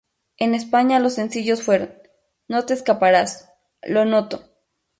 En 0.39 0.55
España 0.55 0.97
los 0.97 1.13
sencillos 1.13 1.61
fueron: 1.61 1.93
No 2.47 2.65
te 2.65 2.73
escaparás-Lo 2.73 4.03
Noto. 4.05 4.43